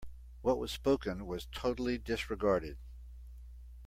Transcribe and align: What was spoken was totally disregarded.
What 0.41 0.57
was 0.57 0.71
spoken 0.71 1.27
was 1.27 1.45
totally 1.51 1.99
disregarded. 1.99 2.79